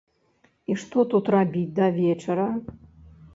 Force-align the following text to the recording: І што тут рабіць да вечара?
І 0.71 0.77
што 0.83 1.03
тут 1.11 1.29
рабіць 1.35 1.75
да 1.81 1.91
вечара? 1.99 2.49